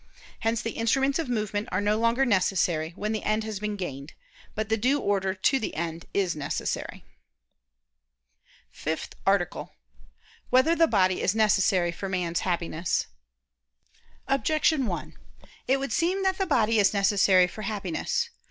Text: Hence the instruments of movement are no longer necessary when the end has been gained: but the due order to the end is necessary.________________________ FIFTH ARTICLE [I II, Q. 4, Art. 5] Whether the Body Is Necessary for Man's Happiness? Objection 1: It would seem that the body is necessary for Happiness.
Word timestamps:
Hence 0.39 0.63
the 0.63 0.71
instruments 0.71 1.19
of 1.19 1.29
movement 1.29 1.69
are 1.71 1.79
no 1.79 1.99
longer 1.99 2.25
necessary 2.25 2.91
when 2.95 3.11
the 3.11 3.21
end 3.21 3.43
has 3.43 3.59
been 3.59 3.75
gained: 3.75 4.13
but 4.55 4.67
the 4.67 4.75
due 4.75 4.99
order 4.99 5.35
to 5.35 5.59
the 5.59 5.75
end 5.75 6.07
is 6.11 6.35
necessary.________________________ 6.35 7.05
FIFTH 8.71 9.13
ARTICLE 9.27 9.61
[I 9.61 9.63
II, 9.63 9.67
Q. 9.69 9.73
4, 9.73 9.73
Art. 9.73 9.95
5] 10.17 10.41
Whether 10.65 10.75
the 10.75 10.87
Body 10.87 11.21
Is 11.21 11.35
Necessary 11.35 11.91
for 11.91 12.09
Man's 12.09 12.39
Happiness? 12.39 13.05
Objection 14.27 14.87
1: 14.87 15.19
It 15.67 15.77
would 15.77 15.93
seem 15.93 16.23
that 16.23 16.39
the 16.39 16.47
body 16.47 16.79
is 16.79 16.95
necessary 16.95 17.45
for 17.45 17.61
Happiness. 17.61 18.31